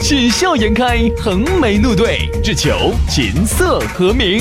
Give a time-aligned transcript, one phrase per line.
[0.00, 4.40] 喜笑颜开，横眉怒对，只求琴瑟和鸣。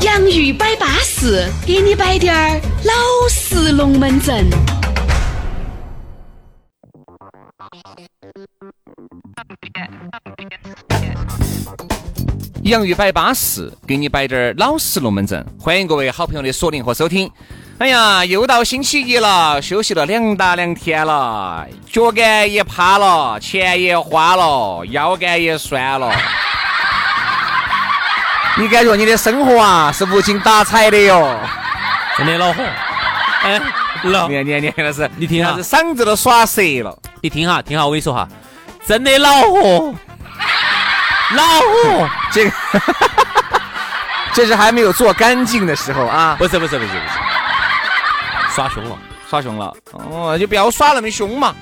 [0.00, 2.92] 洋芋摆巴士，给你摆点儿老
[3.28, 4.48] 式龙门阵。
[12.62, 15.44] 洋芋摆巴士，给你摆点儿老式龙门阵。
[15.58, 17.30] 欢迎各位好朋友的锁定和收听。
[17.78, 26.10] 哎呀，又到星期一了，休息了两大两天了，脚杆也趴了，钱也花了，腰杆也酸了。
[28.56, 31.38] 你感觉你的生活啊是无精打采的哟？
[32.16, 32.62] 真的恼火。
[33.42, 33.60] 哎，
[34.04, 36.98] 老，你你你老师，你听哈，这嗓子都耍涩了。
[37.20, 38.26] 你听哈，听哈，我跟你说哈，
[38.86, 39.94] 真的恼火，
[41.32, 42.08] 恼火。
[42.32, 42.52] 这个，
[44.32, 46.36] 这是还没有做干净的时候啊。
[46.38, 47.25] 不是不是不是不是。
[48.56, 51.54] 耍凶了，耍凶了，哦，就不要耍那么凶嘛。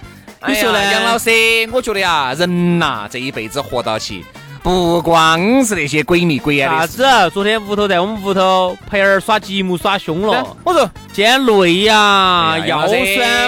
[0.46, 1.28] 你说呢，杨老师？
[1.72, 4.24] 我觉得呀，人呐，这一辈子活到起，
[4.62, 6.86] 不光是那些鬼迷鬼眼的。
[6.86, 7.30] 啥子？
[7.30, 10.56] 昨天屋头在我们屋头，培儿耍积木耍凶了。
[10.62, 12.96] 我说，今天累呀，腰酸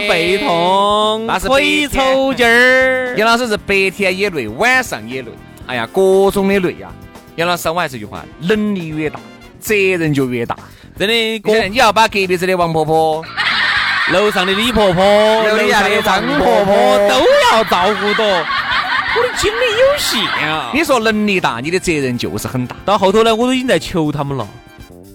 [0.08, 3.14] 背痛，腿抽筋儿。
[3.16, 5.30] 杨老师是白天也累，晚上也累。
[5.68, 6.90] 哎呀，各种的累呀。
[7.36, 9.20] 杨老师，我还是一句话，能力越大，
[9.60, 10.56] 责任就越大。
[10.98, 13.22] 真的，哥你要把隔壁子的王婆婆、
[14.12, 15.04] 楼上的李婆婆、
[15.48, 20.70] 楼下的张婆婆都要照顾到，我的精力有限啊！
[20.72, 22.74] 你说能力大，你的责任就是很大。
[22.84, 24.48] 到后头呢，我都已经在求他们了。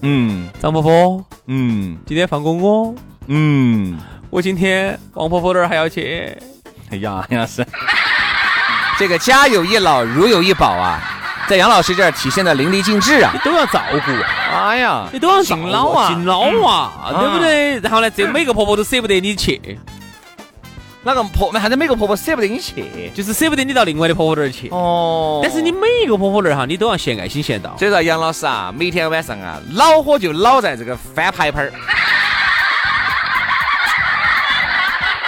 [0.04, 2.94] 嗯，张婆婆，嗯，今天放过我。
[3.28, 3.98] 嗯，
[4.30, 6.38] 我今天王婆婆那儿还要去。
[6.92, 7.66] 哎呀，杨老师，
[9.00, 11.11] 这个家有一老，如有一宝啊。
[11.52, 13.32] 在杨老师这儿体现的淋漓尽致啊！
[13.34, 14.12] 你都要照顾，
[14.56, 17.78] 哎呀，你都要敬老啊，敬老啊，对不对？
[17.82, 19.60] 然后呢，这每个婆婆都舍不得你去，
[21.04, 21.50] 哪个婆？
[21.52, 24.70] 那还是每个婆婆舍不得你去，就是舍不得你到另外的婆婆那儿去。
[24.70, 25.42] 哦。
[25.44, 27.76] 但是你每一个婆婆那儿哈，你都要献爱心献到。
[27.78, 31.74] 所以说，杨老师啊，每天晚上啊，恼火就恼在这个翻牌牌儿。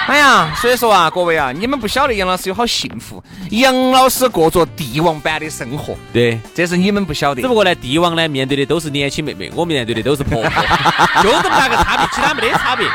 [0.07, 3.23] 哎呀，所以说啊，各位啊，你们不晓得杨老师有好幸福。
[3.51, 7.41] 杨老师过着帝王般的生活，对，这是你们不晓得。
[7.41, 10.51] 只不过呢，帝王呢面对的都是年轻妹妹，我面对的都是婆婆，
[11.23, 12.85] 就这么大个差别，其他没得差别。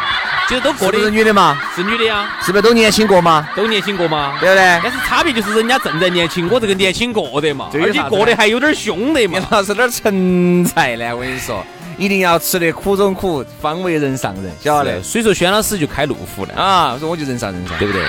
[0.49, 3.49] 其实都过的是女的嘛，是女的呀，是不是都年轻过嘛？
[3.55, 4.81] 都年轻过嘛，对不对？
[4.83, 9.39] 但是差别就是人家正在年轻，我这个年轻过的嘛，而且过得还有点凶的嘛。
[9.39, 11.65] 杨老师点成才呢，我跟你说。
[11.99, 15.03] 一定要吃得苦中苦，方为人上人，晓得？
[15.03, 16.93] 所以说，轩老师就开路虎了啊！
[16.95, 18.03] 我说我就人上人上，对不对？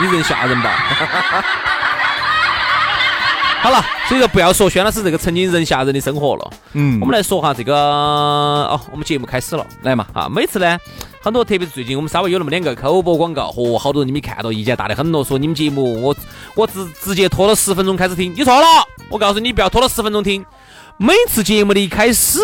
[0.00, 0.70] 你人吓人吧。
[3.60, 6.50] 好了，所以说不要说轩老师这个曾经人吓人的生活了。
[6.74, 10.28] 嗯，我们来说哈这个哦，我们节目开始了，来嘛啊！
[10.28, 10.78] 每次呢，
[11.20, 16.14] 很多特别是最近我们稍微有那么两个口播广告，嚯，好多人你没看到，意见大的很咯，说你们节目我
[16.54, 18.64] 我直直接拖了十分钟开始听，你错了，
[19.10, 20.46] 我告诉你不要拖了十分钟听，
[20.96, 22.38] 每次节目的一开始。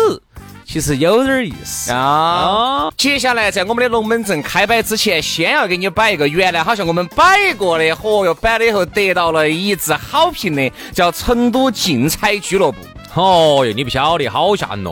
[0.67, 2.89] 其实有点意思啊！
[2.97, 12.79] 接下来在我们的龙门阵开摆之前，先要给你摆一个原来好像我们摆过的，嚯哟，摆了以后得到了一致好评的，叫成都竞彩俱乐部。
[13.13, 14.91] 哦哟，你不晓得，好吓人哦！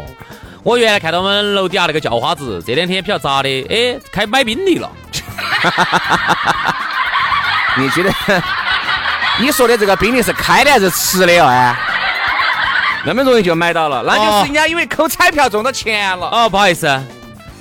[0.64, 4.90] 我原来看到我们楼底下那个叫花子，这两天比较杂的，哎，开买宾利了。
[7.78, 8.14] 你觉得？
[9.42, 11.48] 你说的这个宾利是开的还是吃的哦？
[11.48, 11.76] 哎？
[13.06, 16.30] 那么容易就买到了，那就是人家因为扣彩票中到钱了。
[16.32, 16.88] 哦，不好意思，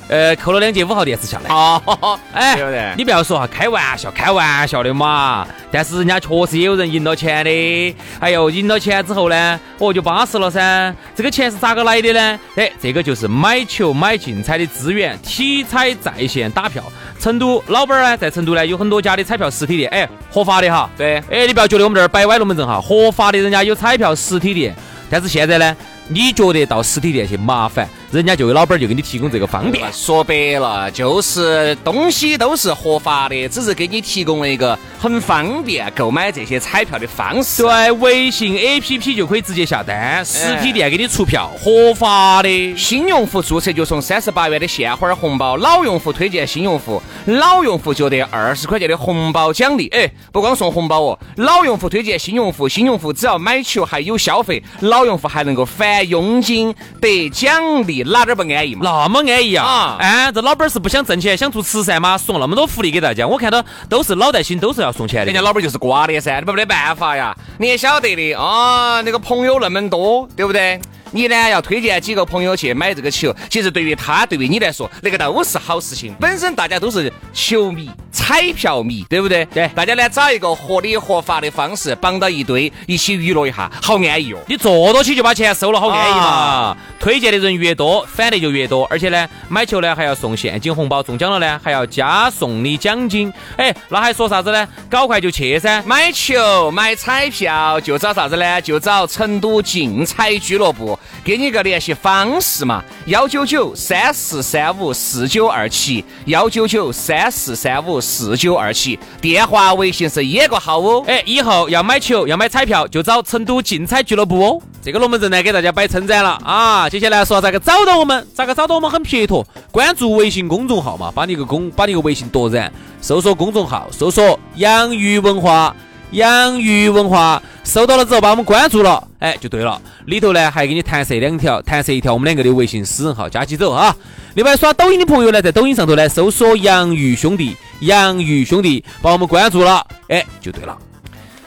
[0.08, 1.52] 呃，扣了两节五号电池下来。
[1.52, 5.46] 哦， 哎，对不对你不要说哈，开玩笑，开玩笑的嘛。
[5.72, 7.96] 但是人家确实也有人赢到钱的。
[8.20, 10.94] 哎呦，赢到钱之后呢，哦，就巴适了噻。
[11.14, 12.38] 这个钱是咋个来的呢？
[12.56, 16.84] 哎，这个就是买球买竞彩的资源，体彩在线打票。
[17.18, 20.90] 成都老板儿呢，在成都呢有很多家的彩票实体店，哎，合法的哈。
[20.96, 24.74] 对，哎，你不要觉得我们这儿摆歪龙门阵哈，合法的人家有彩票实体店。
[25.12, 25.76] 但是现在呢，
[26.08, 29.90] 你觉得到实体店去麻烦，人家就有老板就给你提供这个方便。
[29.90, 37.62] 说白了，就是东西都是合法的，只是给你提供了一个很方便购买这些彩票的方式。
[37.62, 42.76] 对，微信 APP 就可以直接下单，实体店给你出票，合法的。
[42.76, 49.88] 新用户注册就送三十八元的现花红包，老用户推荐新用户，老用户就得二十块钱的红包奖励。
[49.88, 58.01] 哎，不光送红包哦，老用户推荐新用户，新用户只要买球还有消费，老用户还能够返佣金得奖励。
[58.04, 58.82] 哪点不安逸嘛？
[58.84, 59.96] 那么安逸啊！
[59.98, 62.16] 哎，这老板是不想挣钱，想做慈善吗？
[62.18, 65.26] 送那么多福利给大家，我看到都是脑袋心，都是要送钱的。
[65.26, 70.80] 人家老板就是瓜的噻，你没得办法呀，你也晓得的啊，那个朋友那么多，对不对？
[71.14, 76.14] 你呢要推荐几个朋友去买这个球，其实对于他，对于你来说，那个都是好事情。
[76.18, 79.44] 本身大家都是球迷、彩票迷，对不对？
[79.52, 84.38] 对，大家呢找一个合理合法的方式绑到一堆，一起娱乐一下，好安逸哦。
[84.46, 86.74] 你坐到起就把钱收了，好安逸嘛。
[86.98, 93.32] 推荐的人越多，返的就越多，而且呢，买球呢还要送现金红包，中奖了呢还要加送你奖金。
[93.56, 94.68] 哎，那还说啥子呢？
[94.88, 95.82] 搞快就去噻！
[95.84, 98.60] 买球、买彩票就找啥子呢？
[98.62, 100.98] 就找成都竞彩俱乐部。
[101.24, 111.04] 给你个联系方式嘛，幺九九三四三五四九二七，幺九九三四三五四九二七，电话、微信是一个号哦。
[111.06, 114.62] 哎，以后要买球、要买彩票，就找成都竞彩俱乐部哦。
[114.84, 116.88] 这个龙门阵呢，给大家摆称赞了啊！
[116.90, 118.26] 接下来说这个找到我们？
[118.32, 118.88] 咋个找到我们？
[118.88, 125.74] 很撇脱，关注微信公众号嘛，把你个公，把你个微信夺燃，搜索公众号，搜索洋芋文化。
[126.12, 129.80] 洋芋文化收到了之后，把我们关注了，哎，就对了。
[130.04, 133.96] 里头呢还给你弹射两条，弹射一条我们两个的微信私人号，加起走啊。
[134.34, 140.76] 另外刷抖音的朋友呢，在抖音上头呢搜索“洋芋兄弟”，洋芋兄弟把我们关注了，哎，就对了。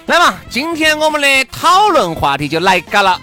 [0.08, 3.22] 来嘛，今天我们的讨论话题就来嘎了。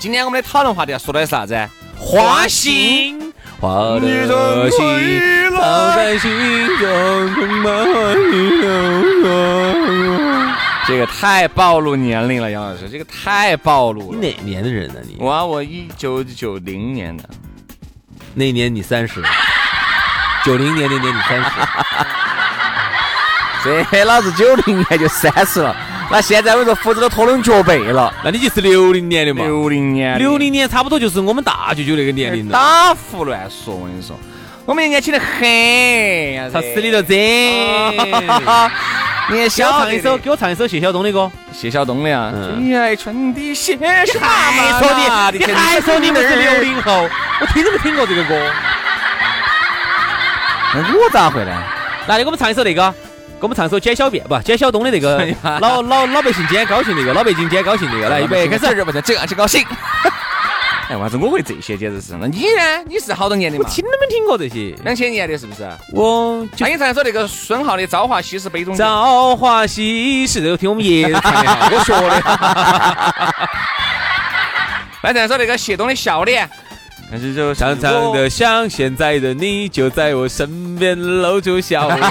[0.00, 1.54] 今天我们的讨论话题要说的是啥子？
[2.00, 7.84] 花心，花的心，藏在心中，充满
[10.86, 14.18] 这个太暴露年龄了，杨老师，这个太暴露了。
[14.18, 14.94] 你哪年的人呢？
[15.06, 17.28] 你我我一九九零年的，
[18.34, 19.22] 那年你三十，
[20.44, 21.50] 九零年那年你三十，
[23.92, 25.76] 这老子九零年就三十了。
[26.12, 29.44] 那现在我说胡子都拖拢脚背了，那你就是六零年的嘛？
[29.44, 32.52] 六零年，六零年差不多就是我们大舅舅那个年龄了。
[32.52, 34.18] 打胡乱说，我跟你说，
[34.66, 37.14] 我们年轻的很，他死里头这！
[39.30, 41.30] 你也想唱一首，给我唱一首谢晓东的歌。
[41.52, 43.86] 谢晓东的啊，最爱春的谢什么？
[43.86, 44.90] 还说
[45.30, 47.08] 你，你还说你们是六零后？
[47.40, 48.36] 我听都没听过这个歌。
[50.74, 51.52] 那我咋会呢？
[52.08, 52.92] 来你给我们唱一首那个，
[53.40, 54.38] 给我们唱首简小便不？
[54.40, 55.26] 简小东的那个
[55.60, 59.64] 老老老百姓今天高兴那个，老百姓今天高兴那个，来预备开始，不是这样去高兴。
[60.90, 61.74] 哎，为啥子我会这些？
[61.74, 62.12] 简直是。
[62.20, 62.84] 那你呢？
[62.86, 63.64] 你是好多年的嘛？
[63.66, 64.74] 我听都没听过这些。
[64.84, 65.66] 两千年的是不是？
[65.94, 66.46] 我。
[66.58, 68.74] 那你唱说那个孙浩的《朝花夕拾杯中》。
[68.76, 72.20] 朝花夕拾，这个听我们爷爷唱的，我学的。
[75.02, 76.46] 来唱说那个谢东的《笑脸》。
[77.10, 82.00] 但是就长长的想，现在的你就在我身边，露出笑脸。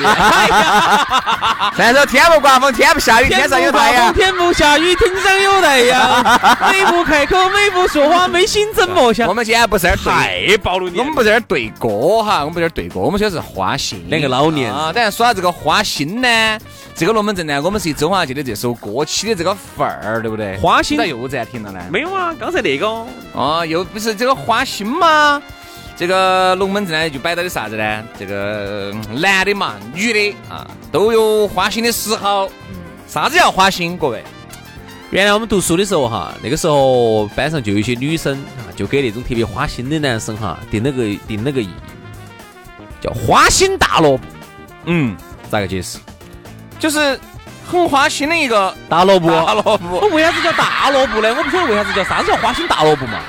[1.78, 4.14] 再说天不刮风，天不下雨，天上有太阳。
[4.14, 6.22] 天不下雨，天上有太阳。
[6.70, 9.26] 美不开口，美不说话，没心怎么想？
[9.30, 14.04] 我们今天不是太暴露你，我们不是在这对歌哈，我们不是在对歌，我们说的是花心。
[14.10, 16.60] 两个老年啊，等下说到这个花心呢，
[16.94, 20.58] 这个龙门阵呢，我们是以周华健的这首歌起的这个范儿，对不对？
[20.58, 21.80] 花心咋又暂停了呢？
[21.90, 22.86] 没有啊，刚才那个
[23.32, 24.89] 哦，又不是这个花心。
[24.90, 25.42] 嘛，
[25.96, 28.04] 这个龙门阵呢就摆到的啥子呢？
[28.18, 32.50] 这个男的嘛，女的啊，都有花心的时候。
[33.08, 33.98] 啥子叫花心？
[33.98, 34.24] 各位，
[35.10, 41.70] 原来我们读书的时候哈，那个时候班上就有一些女生啊，就给那种特别花心的男生哈定了个定了个义，
[43.02, 44.24] 叫花心大萝卜。
[44.86, 45.18] 嗯，
[45.50, 45.98] 咋个解释？
[46.78, 47.20] 就是
[47.68, 49.32] 很花心的一个大萝卜。
[49.32, 50.02] 大萝卜。
[50.02, 51.34] 我为啥子叫大萝卜呢？
[51.36, 53.20] 我不晓得为啥子叫啥子叫花心大萝卜嘛。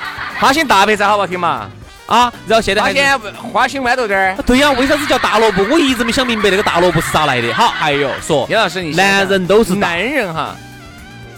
[0.41, 1.69] 花心大白菜好不好听嘛？
[2.07, 4.35] 啊，然后现在花心花心豌豆丁儿。
[4.43, 5.63] 对呀，为啥子叫大萝卜？
[5.69, 7.53] 我一直没想明白那个大萝卜是咋来的。
[7.53, 10.55] 好，还有说，叶老师，你男人都是男人哈，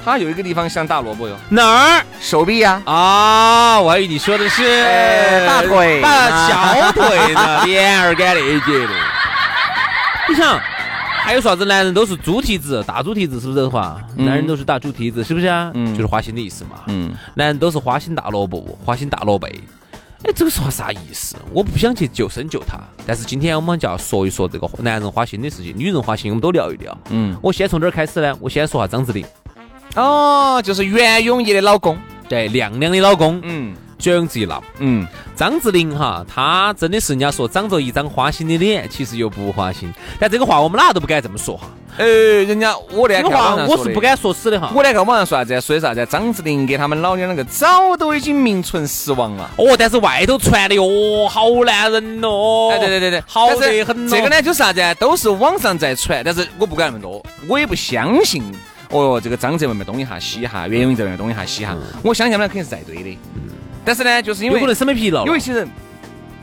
[0.05, 1.37] 他有一个地方像大萝卜哟。
[1.49, 2.01] 哪儿？
[2.21, 2.81] 手臂呀。
[2.85, 8.93] 啊，我还以为你说的是大腿、大小腿呢，连儿干那节的。
[10.29, 10.57] 你想？
[11.23, 11.63] 还有啥子？
[11.63, 13.97] 男人都是猪蹄子，大猪蹄子是不是这话？
[14.13, 15.71] 男人都是大猪蹄子，是不是啊？
[15.73, 16.81] 嗯，就是花心的意思嘛。
[16.87, 19.47] 嗯，男人都是花心大萝卜，花心大萝卜。
[19.47, 21.37] 哎，这个说话啥意思？
[21.53, 26.95] 我不想去救生救他，但是今天我们就要说一说这个男人花心的事情，女人花心我们都聊一聊。
[27.09, 28.35] 嗯，我先从哪儿开始呢？
[28.41, 29.25] 我先说下张智霖。
[29.95, 33.39] 哦，就是袁咏仪的老公，对，亮亮的老公。
[33.43, 34.63] 嗯，绝永之一闹。
[34.79, 39.91] 嗯，张智霖哈，他真的是人家说长着一张花心的脸，其实又不花心。
[40.19, 41.67] 但这个话我们哪都不敢这么说哈。
[41.95, 42.07] 呃，
[42.45, 44.71] 人家我那这个话我是不敢说死的哈。
[44.73, 45.61] 我那个网上说啥子？
[45.61, 46.03] 说的啥子？
[46.07, 49.47] 张智霖给他们老娘两个早都已经名存实亡了。
[49.57, 52.71] 哦，但是外头传的哟，好男人哦。
[52.71, 54.07] 哎，对对对对，好得很。
[54.07, 54.81] 这个呢，就是啥子？
[54.99, 58.43] 都是网上在传，但是我不敢那么多，我也不相信。
[58.89, 63.17] 哦哟，这个张哲外面东一下西一下，袁咏在外面东一下西一下，我相信他们肯定是在对的。
[63.85, 65.69] 但是呢，就是因为有可能审美疲劳，有一些人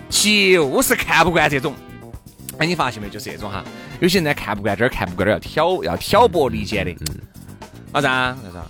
[0.08, 1.74] 就是看不惯这种。
[2.58, 3.08] 哎，你发现没？
[3.08, 3.64] 就是这种哈，
[4.00, 6.90] 有些人呢看不惯这儿，看不惯那儿，要挑要挑拨离间的。
[6.90, 7.20] 嗯。
[7.92, 8.64] 老张，老张，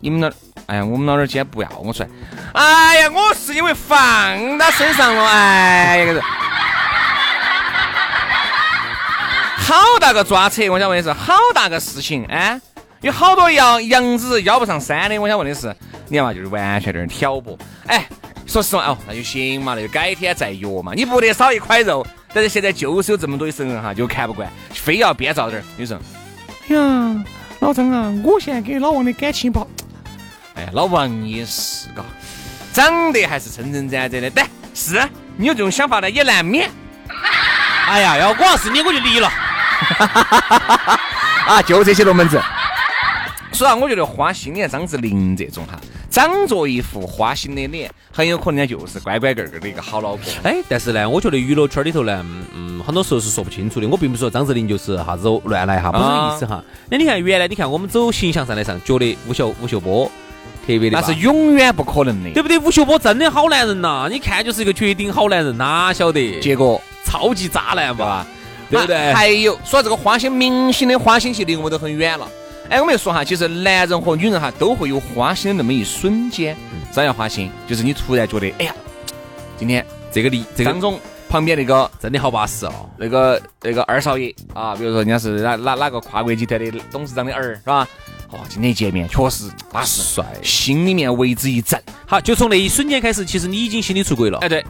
[0.00, 0.30] 你们那，
[0.66, 2.08] 哎呀，我们老儿今天不要我出来。
[2.52, 3.96] 哎呀，我是因为放
[4.58, 6.20] 他身上了，哎呀，个
[9.56, 10.68] 好大个抓扯！
[10.70, 12.60] 我想问的是，好大个事情哎，
[13.04, 15.20] 有好多羊羊子邀不上山的。
[15.20, 15.76] 我想问的是，
[16.08, 17.54] 你看嘛，就是完全在这挑拨。
[17.86, 18.08] 哎，
[18.46, 22.06] 说实话哦，那就行嘛，那就改天再约嘛，你不得少一块肉。
[22.32, 25.64] 但是现在就是有这么多的神人哈，就看不惯，非要编造点儿。
[25.76, 26.00] 女生，
[26.70, 27.24] 哎呀，
[27.60, 29.68] 老张啊，我现在跟老王的感情不好。
[30.54, 32.02] 哎，老王也是嘎，
[32.72, 34.30] 长得还是称称赞赞的。
[34.30, 34.98] 但，是
[35.36, 36.70] 你有这种想法呢，也难免。
[37.86, 39.28] 哎呀，要我要是你，我就离了。
[41.46, 42.40] 啊，就这些龙门阵。
[43.54, 45.78] 所以啊，我觉得花心的张智霖这种哈，
[46.10, 50.24] 长着一副花心的脸，很有可能就是乖乖个个的一个好老婆。
[50.42, 53.86] 哎，但是呢，我觉得娱乐圈里头呢，嗯，很多时候是说不清楚的。
[53.86, 56.62] 我并不是说张智霖就是啥子乱来哈，不是这个意思哈。
[56.90, 60.10] 那你看，原来你看我们走形象上来上，觉得吴秀吴秀波
[60.66, 62.58] 特别的，那是永远不可能的，对不对？
[62.58, 66.40] 吴秀波真的好男人呐，你看就是一个绝顶好男人，哪晓得？
[66.40, 68.26] 结果超级渣男吧？
[68.70, 69.12] 对不对？
[69.12, 72.26] 还有说这个花心明星的花心戏离我们都很远了。
[72.70, 76.56] 哎，我们说哈，其实男人和女人哈都会有花心的那么一瞬间。
[76.90, 77.50] 啥叫花心？
[77.66, 78.74] 就是你突然觉得，哎呀，
[79.58, 87.86] 今天这个李这个张总旁边那个真的好巴适哦，那个那个二少爷啊，比如说人家是哪哪哪个跨国集团的董事长的儿，是吧？
[88.30, 91.80] 哦，今天见面确实巴适，帅，心里面为之一震。
[92.06, 94.38] 好，就从那一瞬间开始，其实你已经心里出轨了。
[94.38, 94.64] 哎，对。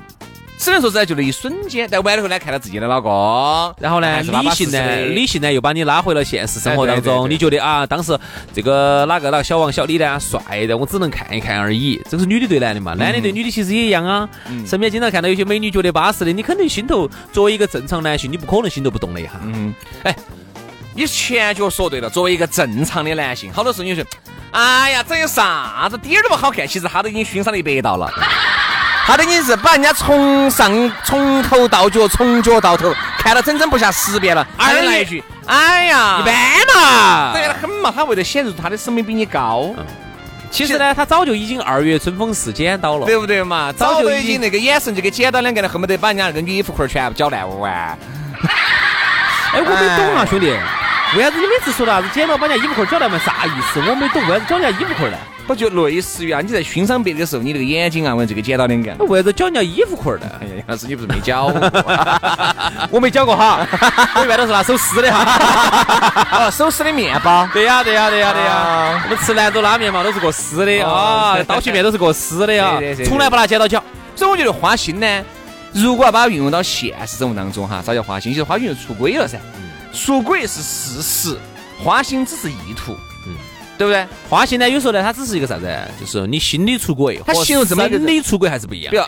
[0.65, 7.29] 只能说是在就那一瞬间，但完了后呢，看到自己的老公，然后呢，理性呢，理性呢又把你拉回了现实生活当中。
[7.29, 8.19] 你觉得啊，当时
[8.55, 12.01] 这个哪个哪个小王小李呢帅的，我只能看一看而已。
[12.09, 14.27] 这是女的对男的嘛，男的对女的其实也一样啊。
[14.67, 19.39] 身边经常看到有些美女觉得巴适的，你肯定心头作为一个正常男性，你不可能心头不动的哈。
[19.43, 20.17] 嗯，哎，
[20.95, 24.03] 你前脚说对了，作为一个正常的男性，好多时候你说，
[24.53, 28.11] 哎呀，这有啥子，点儿都不好看，其实他都已经熏上了一百道了。
[29.07, 34.47] 他的意思是把人家从上从头到脚，从脚到头看了整整不下十遍了。
[34.57, 36.35] 二来一句，哎呀，一般
[36.75, 37.93] 嘛，对了很嘛。
[37.95, 39.75] 他为了显示他的审美比你高，
[40.51, 43.71] 其实呢，他早就已经二月春风似剪刀了，对不对嘛？
[43.73, 47.73] 早就已经那个眼神就跟剪刀两个人，恨不得把人家那个女衣服裤全部绞烂完。
[49.53, 50.47] 哎，我没懂啊，兄弟，
[51.17, 53.81] 为啥子你每次说的啥子剪刀把人家衣服裤绞烂完啥意思？
[53.87, 55.17] 我没懂，为啥子绞人家衣服裤呢？
[55.47, 56.41] 不就类似于啊？
[56.41, 59.05] 你在欣赏别的时候，你那个眼睛啊，问这个剪刀两个。
[59.05, 60.27] 为啥子绞人家衣服裤儿呢？
[60.41, 61.53] 哎呀，杨老师你不是没搅？
[62.91, 63.67] 我没绞过哈，
[64.17, 66.49] 我一般都是拿手撕的哈。
[66.51, 67.47] 手撕的面包。
[67.53, 69.03] 对呀，对呀，对呀，对呀。
[69.05, 73.83] 我们吃兰州拉面嘛，都是过撕的啊，刀削面都是过撕的啊，从来不拿剪刀绞。
[74.17, 75.25] 所以我觉得花心呢，
[75.73, 78.33] 如果要把它运用到现实生活当中哈，啥叫花心？
[78.33, 79.39] 其实花心就出轨了噻。
[79.93, 81.37] 出轨是事实，
[81.83, 82.97] 花心只是意图。
[83.77, 84.07] 对不对？
[84.29, 84.69] 花心呢？
[84.69, 85.67] 有时候呢，它只是一个啥子？
[86.01, 88.91] 就是你心理出轨，它形容这么生理出轨还是不一样。
[88.91, 89.03] 比如，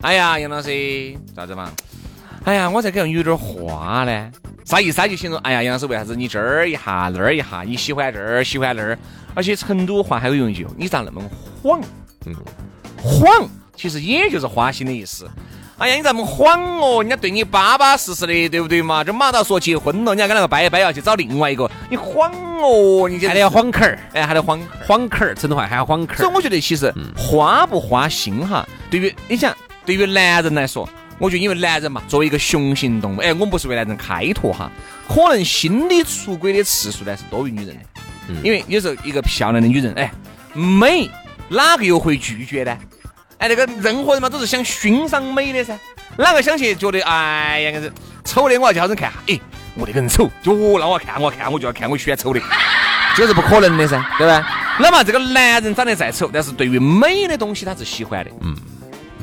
[0.00, 1.70] 哎呀，杨老师，咋子嘛？
[2.44, 4.30] 哎呀，我在给人有点花呢。
[4.64, 4.96] 啥意思？
[4.96, 8.98] 他就形容，哎呀，杨老师，为啥子你这儿一下那儿一下，你喜欢这儿喜欢那儿？
[9.34, 11.22] 而且成都话还有用一句，你咋那么
[11.62, 11.80] 晃？
[12.24, 12.34] 嗯，
[12.96, 15.28] 晃其实也就是花心的意思。
[15.78, 17.02] 哎呀，你咋么晃哦？
[17.02, 19.04] 人家对你巴巴适适的，对不对嘛？
[19.04, 23.06] 这马上说结婚了，你要跟那个掰一掰，要去找另外一个，你晃哦？
[23.06, 26.20] 你还得要晃坎儿，哎，还得晃晃坎儿，成都话还要晃坎儿。
[26.22, 29.54] 所以我觉得其实花不花心哈，对于你想，
[29.84, 34.72] 对于男人来说，我觉得因为男人嘛，作为一个雄性动物，哎，我们不是为男人开脱哈，
[35.06, 40.10] 可能心理出轨的次数呢是多于女人的，因为有时候一个漂亮的女人，哎，
[40.54, 41.10] 美，
[41.50, 42.74] 哪个又会拒绝呢？
[43.38, 45.76] 哎，那个任何人嘛都是想欣赏美的噻，
[46.16, 47.92] 哪个想去觉得哎呀，个
[48.24, 49.18] 丑的我要叫人看哈？
[49.28, 49.38] 哎，
[49.74, 52.40] 我那个人丑，就哦，那我看我看我就要看我喜欢丑的，
[53.14, 54.76] 这是不可能的噻，对吧？
[54.78, 58.56] 那么这个男人长得再丑，但是对于美的东西他是喜欢的，嗯。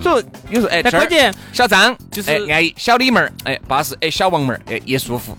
[0.02, 5.38] 所以有时候哎，但关键小张就是安逸，小李妹儿哎巴适，哎小王妹儿哎也舒服。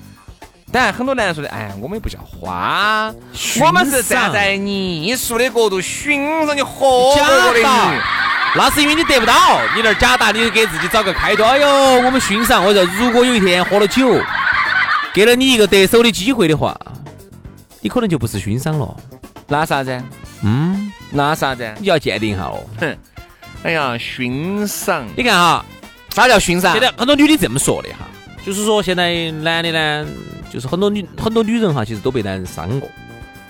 [0.73, 3.13] 当然很多男人说的，哎，我们也不叫花，
[3.61, 7.65] 我们是站在艺术的角度欣赏你活过的你。
[8.57, 11.51] 那是因为你得不到，你那儿假打，你给自己找个开端。
[11.51, 11.69] 哎呦，
[12.03, 12.65] 我们欣赏。
[12.65, 14.21] 我说，如果有一天喝了酒，
[15.13, 16.79] 给了你一个得手的机会的话，
[17.81, 18.97] 你可能就不是欣赏了。
[19.49, 20.01] 那啥子？
[20.43, 21.69] 嗯，那啥子？
[21.81, 22.63] 你要鉴定一下哦。
[22.79, 22.97] 哼，
[23.65, 25.05] 哎呀，欣赏。
[25.17, 25.65] 你看哈，
[26.11, 26.73] 啥叫欣赏？
[26.75, 28.07] 现在很多女的这么说的哈，
[28.47, 30.07] 就是说现在男的呢，
[30.49, 32.89] 就是很多女很多女人哈，其实都被男人伤过，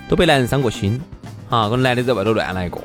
[0.08, 0.98] 都被男人伤过心，
[1.50, 2.82] 哈，跟男的在外头乱来过。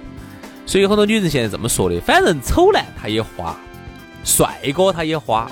[0.69, 3.57] 所以很多女人现在这么说的，反正丑男他也花，
[4.23, 5.49] 帅哥他也花，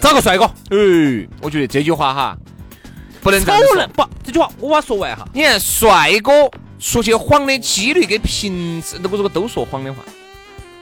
[0.00, 0.44] 找个帅哥。
[0.72, 2.38] 哎，我觉得这句话哈，
[3.20, 5.28] 不能丑男不，这句话我把它说完哈。
[5.34, 6.32] 你看帅哥
[6.80, 9.98] 出去谎的几率跟平时如果都说谎的话，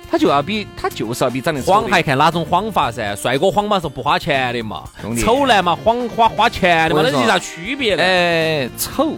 [0.09, 3.17] 他就要比他就是要比长得谎还看哪种谎法噻？
[3.17, 4.85] 帅哥谎嘛是不花钱的嘛，
[5.19, 8.05] 丑男嘛谎花花钱的嘛，那有啥区别呢？
[8.05, 9.15] 哎，丑，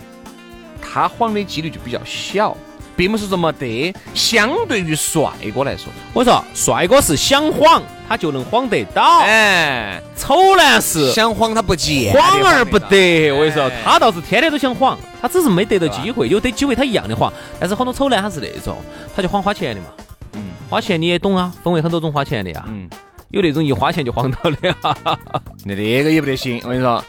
[0.80, 2.56] 他谎的几率就比较小。
[2.98, 13.30] 并不是这么得，相对于帅哥来说，我说帅哥是想晃他就能晃得到，哎，丑男是想晃他不见，晃而不得。
[13.30, 17.32] 我跟你说，他倒是天天都想晃，他只是没得到机会，有得机会他一样的晃。
[17.60, 18.76] 但是很多丑男他是那种，
[19.14, 19.86] 他就晃花钱的嘛，
[20.32, 22.90] 嗯，花钱你也懂啊，分为很多种花钱的呀，嗯。
[23.30, 24.56] 有那种一花钱就黄到的，
[25.64, 26.60] 那那个也不得行。
[26.64, 27.04] 我跟你说，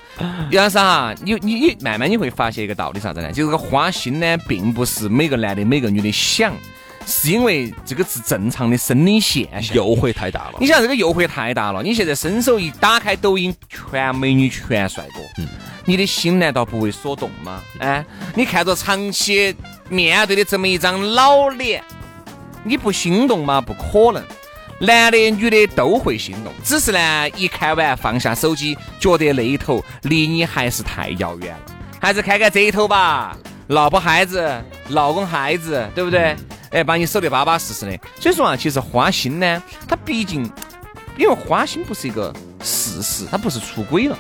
[0.52, 3.32] 杨生哈，你你你慢慢你会发现一个道理啥子呢？
[3.32, 6.54] 就是个花心呢，并不是每个男的每个女的想，
[7.06, 9.74] 是因为这个是正常的生理现象。
[9.74, 10.56] 诱惑太大了。
[10.60, 15.48] 你想这个诱惑太大了，你现在伸手一打开抖音，全美女全帅哥，嗯，
[15.86, 17.62] 你的心难道不为所动吗？
[17.80, 19.56] 哎，你看着长期
[19.88, 21.82] 面对的这么一张老脸，
[22.66, 23.62] 你不心动吗？
[23.62, 24.22] 不可能。
[24.80, 31.60] 男的、女的都会心动，只是呢，一看完放下手机，觉得那一头离你还是太遥远了，
[32.00, 33.36] 还是看看这一头吧。
[33.68, 34.50] 老婆孩子、
[34.88, 36.36] 老公孩子，对不对？
[36.72, 38.00] 哎，把你守得巴巴适适的。
[38.20, 40.50] 所以说啊，其实花心呢，它毕竟，
[41.18, 42.34] 因为花心不是一个
[42.64, 44.18] 事实，它不是出轨了，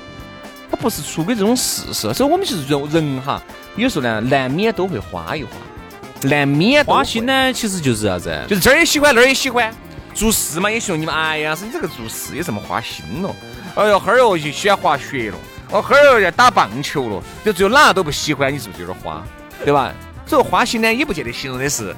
[0.70, 2.14] 它不是出轨这种事实。
[2.14, 3.42] 所以我们其实人人哈，
[3.78, 5.50] 有时候呢，难免都会花一花，
[6.24, 8.46] 难免花心呢，其实就是啥子？
[8.48, 9.74] 就是这儿也喜欢，那儿也喜欢。
[10.14, 13.36] 做事嘛也行，你们哎呀，是你这个做事也这么花心了。
[13.76, 15.38] 哎呦，哈儿哦就喜欢滑雪了，
[15.72, 19.24] 哦哈儿要打棒球了，就只有哪个都不喜欢，你是不是有点花？
[19.64, 19.94] 对吧？
[20.26, 21.96] 所以花心呢，也不见得形容的是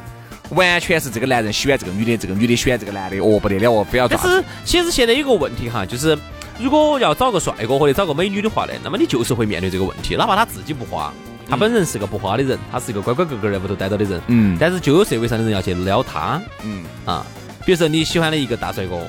[0.49, 6.17] 完全是这个男人喜欢这个女的，这个女的喜欢这个男的，哦不得了哦，非要但是其实现在有个问题哈，就是
[6.59, 11.13] 如果要找个帅哥或者找个美女的话呢，那么你就是会面对这个问题，哪怕他自己不花，
[11.49, 17.25] 他本人是个不花的人，他是一个乖乖个个在屋头待着的人，嗯，但是就有社会上的人要去撩他，嗯啊。
[17.65, 18.99] 比如说你喜欢的一个大帅哥，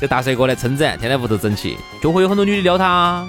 [0.00, 3.26] 这大帅哥来称赞，天天屋头整齐，就会有很多女的撩他。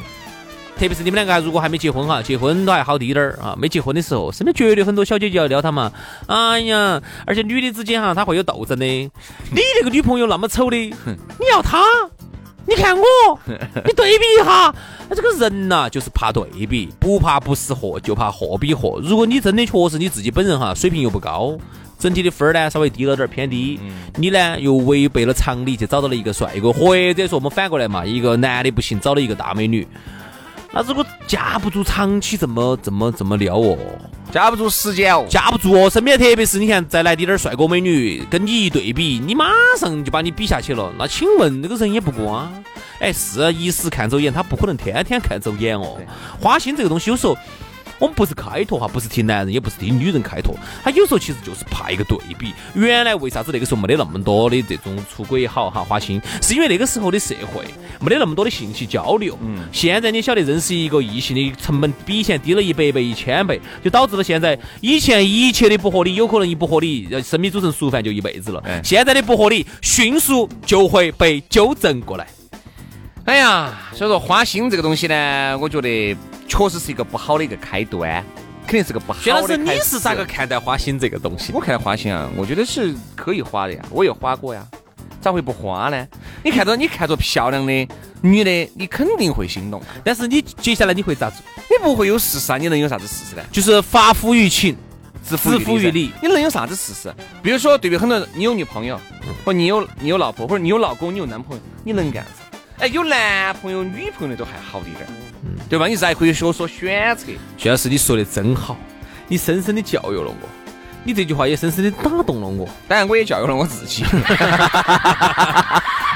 [0.77, 3.55] 特别是你们两个如果还没结婚哈，结婚都还好滴点儿啊。
[3.57, 5.91] 没结婚的时候，身边绝对很多小姐姐要撩他嘛。
[6.27, 8.85] 哎呀，而且女的之间哈，他会有斗争的。
[8.85, 9.09] 你
[9.51, 10.93] 那个女朋友那么丑的，你
[11.51, 11.81] 要他？
[12.67, 13.03] 你看我，
[13.47, 14.73] 你对比一下。
[15.09, 18.99] 这个人呐，就是怕对比，不怕不识货，就怕货比货。
[19.01, 21.57] 如果你真的确实你自己本人哈，水平又不高。
[21.97, 23.79] 整体的分儿呢稍微低了点儿偏低，
[24.17, 29.87] 你呢又违背了常理去找到了一个帅哥，或者说我们反过来嘛，一个男的不行找了一个大美女，
[30.71, 33.77] 那如果架不住长期这么这么这么撩哦，
[34.31, 42.51] 架不住时间哦，架不住哦，身边特别是你看再来滴点儿帅哥美女跟你一对比，你马上就把你比下去了，那请问那个人也不光，
[42.99, 45.97] 哎是一时看走眼，他不可能天天看走眼哦，
[46.41, 47.37] 花心这个东西有时候。
[47.99, 52.53] 我们不是开脱哈，不是替男人，也不是替女人开脱，他有时候其实就是怕一个对比。
[52.75, 57.65] 原来为啥子那个时候没得那么多的这种出轨也好哈花心，是因为那个时候的社会
[57.99, 59.37] 没得那么多的信息交流。
[59.41, 59.59] 嗯。
[59.71, 68.63] 现在你晓得认识一个异性的成本比以前低了一百倍、一千倍，就导致了现在以前一切的不合理，有可能一不合理，生米煮成熟饭就一辈子了。
[68.83, 72.27] 现在的不合理，迅速就会被纠正过来。
[73.27, 76.17] 哎呀，所以说花心这个东西呢，我觉得。
[76.49, 78.23] 确实是一个不好的一个开端，
[78.65, 79.23] 肯定是个不好的。
[79.25, 81.51] 薛老师，你是咋个看待花心这个东西？
[81.53, 84.65] 我看花心啊，我觉得是可以花的呀，我也花过呀，
[85.19, 86.07] 咋会不花呢？
[86.41, 87.87] 你看到你看着漂亮的
[88.21, 89.83] 女的，你肯定会心动。
[90.05, 91.39] 但是你接下来你会咋做？
[91.69, 92.57] 你不会有事实啊？
[92.57, 93.43] 你能有啥子事实呢？
[93.51, 94.73] 就是发乎于情，
[95.27, 96.13] 止乎于理。
[96.23, 97.13] 你能有啥子事实？
[97.43, 98.97] 比如说，对比很多人，你有女朋友，
[99.43, 102.46] 或你有你有老婆，或者你有老公，你有男朋友，你能干啥？
[102.79, 105.07] 哎，有男朋友、女朋友的都还好一点，
[105.67, 105.87] 对吧？
[105.87, 107.25] 你再可以学说选择。
[107.57, 108.77] 薛老师，你说的真好，
[109.27, 110.49] 你深深的教育了我，
[111.03, 112.69] 你这句话也深深的打动了我。
[112.87, 114.03] 当然，我也教育了我自己。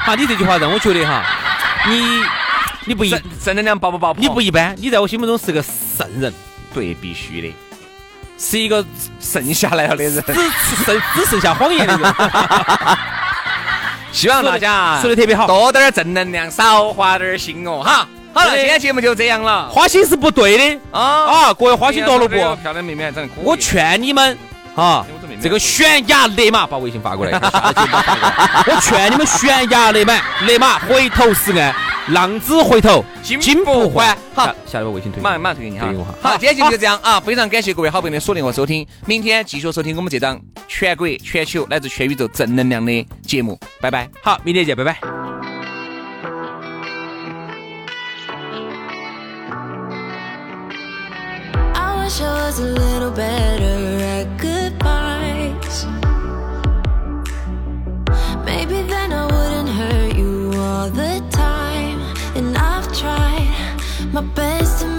[0.04, 1.24] 哈，你这句话让我觉得哈，
[1.88, 2.22] 你
[2.84, 3.10] 你不一
[3.44, 4.14] 正能量爆不爆？
[4.14, 6.32] 你不一般，你在我心目中是个圣人。
[6.72, 7.52] 对，必须的。
[8.38, 8.84] 是一个
[9.20, 12.14] 剩下来了的人，只剩只剩下谎言的人。
[14.12, 18.06] 希望大家说的特别好，多点正能量，少花点心哦，哈。
[18.34, 19.68] 好了，今天节目就这样了。
[19.68, 21.54] 花心是不对的啊啊！
[21.54, 22.56] 各位花心多萝卜？
[22.56, 24.38] 漂亮妹妹长得我劝你们
[24.74, 25.04] 啊，
[25.42, 27.32] 这个悬崖勒马，把微信发过来。
[27.32, 30.14] 我劝你们悬崖勒马，
[30.46, 31.74] 勒马回头是岸，
[32.08, 34.16] 浪子回头金不换。
[34.34, 35.86] 好，下一个微信推，马上马上推给你哈。
[36.20, 37.20] 好，今天节目就这样啊！
[37.20, 43.58] 非常感谢各位好朋友的锁定和收听，明天继续收听我们这档全国全球乃至全宇宙正能量的节目。
[43.80, 44.98] 拜拜，好，明天见，拜拜。
[52.12, 54.26] wish I was a little better
[64.12, 64.91] my best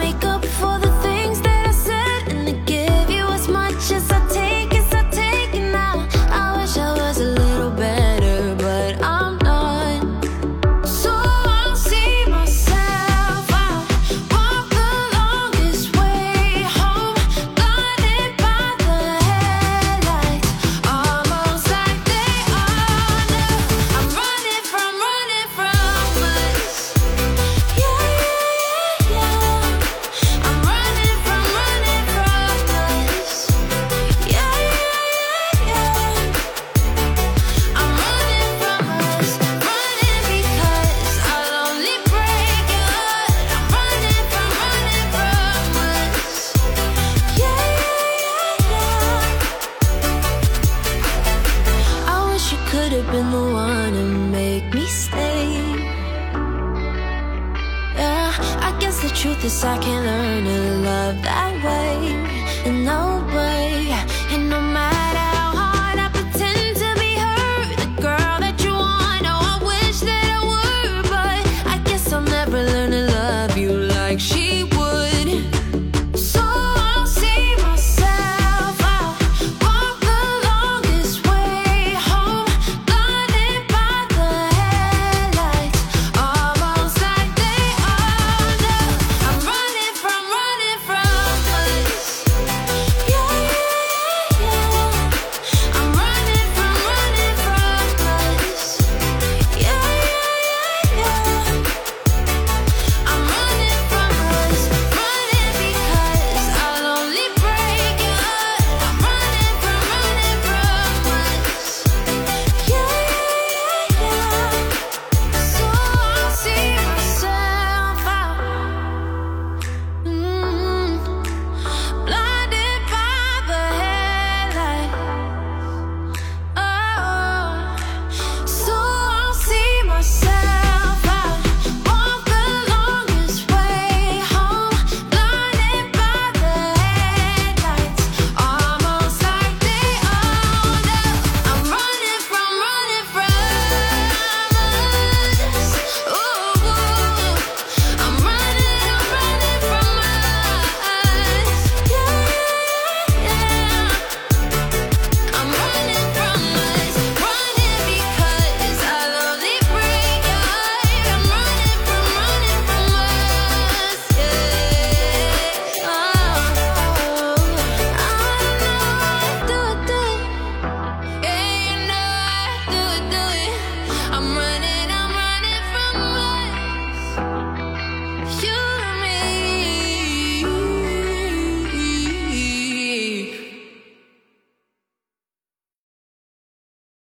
[59.03, 62.15] the truth is I can't learn to love that way.
[62.65, 63.91] And no way,
[64.33, 64.92] and no matter.